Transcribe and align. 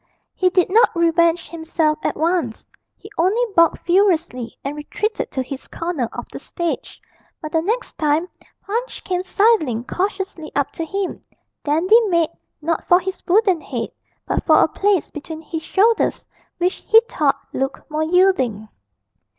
He 0.33 0.49
did 0.49 0.71
not 0.71 0.95
revenge 0.95 1.47
himself 1.51 1.99
at 2.03 2.17
once: 2.17 2.65
he 2.97 3.11
only 3.19 3.43
barked 3.55 3.85
furiously 3.85 4.57
and 4.63 4.75
retreated 4.75 5.29
to 5.29 5.43
his 5.43 5.67
corner 5.67 6.09
of 6.11 6.25
the 6.31 6.39
stage; 6.39 6.99
but 7.39 7.51
the 7.51 7.61
next 7.61 7.99
time 7.99 8.27
Punch 8.65 9.03
came 9.03 9.21
sidling 9.21 9.83
cautiously 9.83 10.51
up 10.55 10.71
to 10.71 10.83
him, 10.85 11.21
Dandy 11.63 12.01
made, 12.07 12.31
not 12.63 12.83
for 12.85 12.99
his 12.99 13.21
wooden 13.27 13.61
head, 13.61 13.89
but 14.25 14.43
for 14.47 14.55
a 14.55 14.67
place 14.67 15.11
between 15.11 15.41
his 15.43 15.61
shoulders 15.61 16.25
which 16.57 16.77
he 16.87 16.99
thought 17.07 17.39
looked 17.53 17.87
more 17.91 18.01
yielding. 18.03 18.69